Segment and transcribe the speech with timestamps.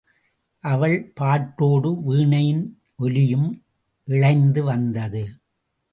[0.63, 2.63] அவள் பாட்டோடு வீணையின்
[2.97, 3.63] ஒலியும்
[4.07, 5.23] இழைந்து வந்தது.